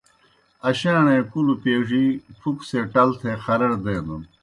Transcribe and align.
اشاݨے 0.67 1.17
کُلوْ 1.31 1.55
پیڙِی 1.63 2.05
پُھکو 2.39 2.63
سے 2.69 2.79
ٹل 2.93 3.09
تھے 3.19 3.31
خرَڑ 3.43 3.71
دینَن۔ 3.83 4.21